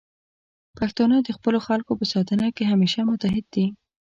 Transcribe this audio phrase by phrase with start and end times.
[0.77, 3.65] پښتانه د خپلو خلکو په ساتنه کې همیشه متعهد دي.